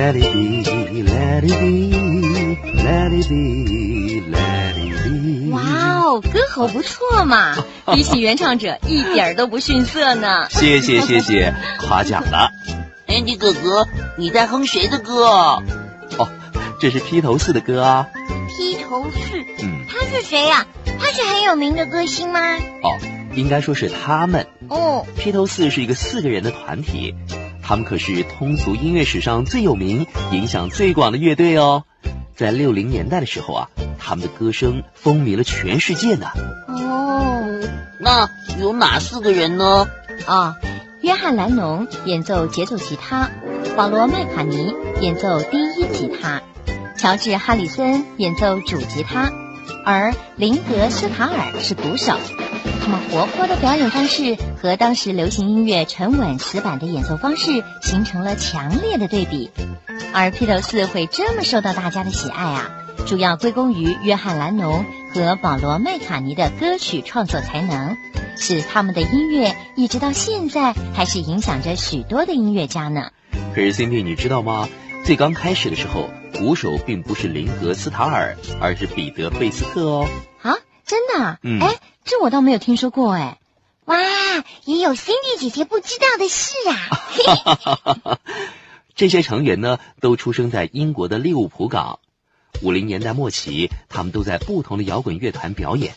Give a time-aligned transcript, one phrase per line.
[0.00, 5.50] Let it be, let it be, let it be, let it be。
[5.52, 5.60] 哇
[6.00, 7.54] 哦，歌喉不错嘛，
[7.92, 10.48] 比起原唱者一点儿都不逊色呢。
[10.48, 11.54] 谢谢谢谢，
[11.86, 12.50] 夸奖了。
[13.08, 13.86] Andy 哥哥，
[14.16, 15.62] 你在哼谁的歌啊？
[16.16, 16.26] 哦，
[16.80, 18.08] 这是披头士的歌啊。
[18.48, 20.66] 披头士，嗯，他是谁呀、
[20.98, 22.40] 他是很有名的歌星吗？
[22.82, 22.96] 哦，
[23.34, 24.46] 应该说是他们。
[24.68, 27.14] 哦，披头士是一个四个人的团体，
[27.70, 31.84] 他们可是通俗音乐史上最有名、影响最广的乐队哦。
[32.34, 36.26] 在六零年代的时候啊，他们的歌声风靡了全世界呢。
[36.66, 37.60] 哦，
[38.00, 38.28] 那
[38.60, 39.86] 有哪四个人呢？
[40.26, 40.56] 哦，
[41.00, 43.30] 约翰·兰农演奏节奏吉他，
[43.76, 46.42] 保罗·麦卡尼演奏第一吉他，
[46.98, 49.30] 乔治·哈里森演奏主吉他，
[49.86, 52.16] 而林格斯塔尔是鼓手。
[52.80, 59.50] 他们活泼的表演方式和当时流行音乐沉稳死板的演奏方式形成了强烈的对比。
[60.12, 62.70] 而披头士会这么受到大家的喜爱啊，
[63.06, 67.96] 主要归功于约翰·兰农和保罗·麦卡尼的歌曲创作才能。
[68.36, 73.10] 使他们的音乐一直到现在还是影响着许多的音乐家呢。
[73.54, 74.66] 可是 Cindy，你知道吗？
[75.04, 80.08] 最刚开始的时候，鼓手并不是林格斯塔尔，而是彼得贝斯特哦。
[80.40, 80.54] 啊，
[80.86, 81.38] 真的啊？
[81.42, 81.76] 嗯哎，
[82.10, 83.38] 这我倒没有听说过哎。
[83.84, 83.96] 哇，
[84.64, 86.56] 也有 Cindy 姐姐不知道的事
[88.04, 88.18] 啊。
[88.96, 92.00] 这些成员呢，都出生在英国的利物浦港。
[92.62, 95.94] 五零年代末期，他们都在不同的摇滚乐团表演。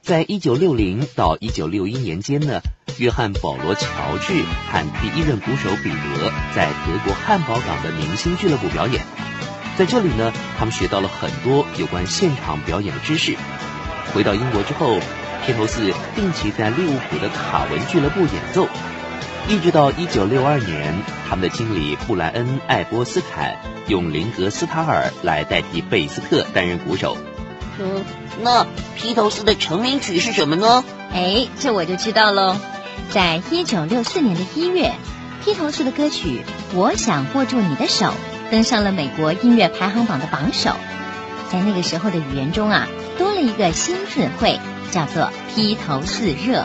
[0.00, 2.62] 在一九六零到一九六一年间呢，
[2.96, 4.32] 约翰·保罗·乔治
[4.72, 9.04] 和第一任鼓手彼得在德国汉堡港的明星俱乐部表演。
[9.76, 13.36] 在这里呢，他们学到了很多有关现场表演的知识。
[14.14, 14.98] 回到英国之后，
[15.46, 18.66] 披头士定期在利物浦的卡文俱乐部演奏。
[19.46, 20.94] 一直到一九六二年，
[21.28, 23.54] 他们的经理布莱恩·艾波斯坦
[23.86, 27.18] 用林格斯塔尔来代替贝斯特担任鼓手。
[27.78, 28.04] 嗯，
[28.40, 30.82] 那披头士的成名曲是什么呢？
[31.12, 32.56] 哎，这我就知道喽。
[33.10, 34.92] 在一九六四年的一月，
[35.44, 36.40] 披头士的歌曲
[36.76, 38.06] 《我想握住你的手》
[38.50, 40.70] 登上了美国音乐排行榜的榜首。
[41.50, 44.58] 在那个时候的语言中啊，多了一个新词汇，
[44.94, 46.64] 叫做“披头四热”。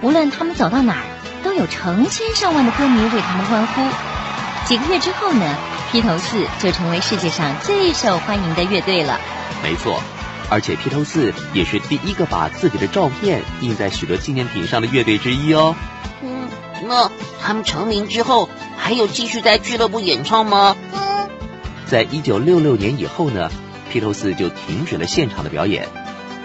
[0.00, 1.02] 无论他们走到哪儿，
[1.42, 3.82] 都有成千上万的歌迷为他们欢呼。
[4.64, 5.56] 几个月之后呢，
[5.90, 9.18] 披头四就成为世界上最受欢迎的乐队了。
[9.60, 10.00] 没错，
[10.48, 15.74] 而且披头四也是第一个把自己的照片印在许多纪念品上的乐队之一哦。
[16.22, 16.48] 嗯，
[16.86, 17.10] 那
[17.42, 20.76] 他们成名之后还有继续在俱乐部演唱吗？
[20.92, 21.28] 嗯，
[21.86, 23.50] 在一九六六年以后呢，
[23.90, 25.88] 披头四就停止了现场的表演，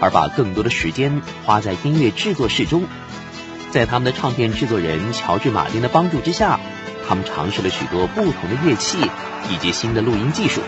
[0.00, 2.84] 而把更多的时间花在音乐制作室中。
[3.70, 6.60] 在他们的唱片制作人乔治·马丁的帮助之下，
[7.08, 8.98] 他们尝试了许多不同的乐器
[9.50, 10.60] 以及新的录音技术。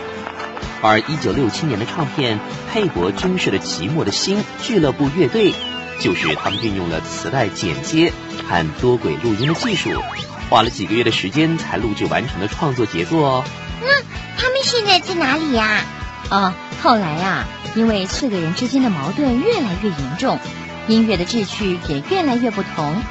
[0.81, 2.37] 而一九六七年的唱片
[2.71, 5.53] 《佩伯军士的寂寞的心》俱乐部乐队，
[5.99, 8.11] 就是他们运用了磁带剪接
[8.47, 9.89] 和多轨录音的技术，
[10.49, 13.43] 花了几个月的时间才录制完成的创作杰作哦。
[13.81, 13.87] 那
[14.37, 15.81] 他们现在在哪里呀、
[16.29, 17.45] 哦，后来啊，
[17.75, 20.39] 因为四个人之间的矛盾越来越严重，
[20.87, 23.01] 音乐的志趣也越来越不同。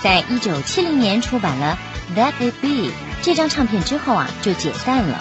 [0.00, 1.78] 在一九七零年出版了
[2.18, 2.68] 《That It Be》
[3.22, 5.20] 这张唱片之后啊，就解散了。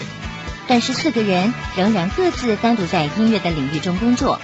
[0.67, 4.39] 但是四个人仍然各自单独在音乐的领域中工作。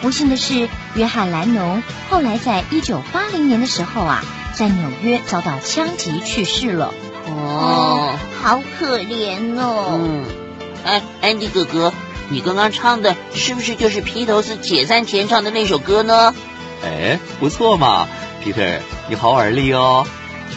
[0.00, 6.92] 不幸的是，约翰·兰农后来在一九八零年的时候啊，在纽约遭到枪击去世了。
[7.26, 10.00] 哦，好可怜哦。
[10.02, 10.24] 嗯，
[10.84, 11.92] 哎，安迪哥哥，
[12.32, 16.34] 你刚刚唱的是不是就是披头士解散前唱的那首歌呢？
[16.82, 18.08] 哎，不错嘛
[18.42, 20.06] ，Peter，你好耳力哦。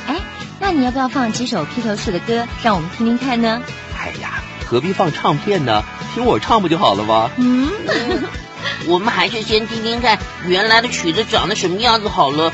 [0.08, 0.16] 哎，
[0.58, 3.62] 那你要不要放几首披头士的歌，让我们听听看呢？
[4.00, 5.84] 哎呀，何必放唱片呢？
[6.14, 7.30] 听我唱不就好了吗？
[7.36, 7.70] 嗯，
[8.88, 10.18] 我们还是先听听看
[10.48, 12.54] 原来的曲子长得什么样子好了，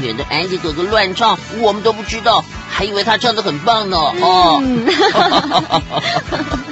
[0.00, 3.98] 免得安迪哥哥乱唱，我们都不知道，还以为他唱的很棒呢。
[3.98, 4.86] 哦，嗯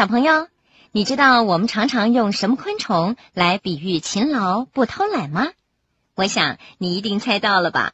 [0.00, 0.48] 小朋友，
[0.92, 5.48] 你知道我们常常用什么昆虫来比喻勤劳不偷懒吗？
[6.14, 7.92] 我想你一定猜到了吧。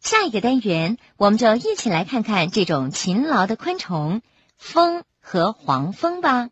[0.00, 4.22] 下一个单元，我们就一起来看看这种勤劳的昆虫——
[4.56, 6.48] 蜂和黄蜂吧。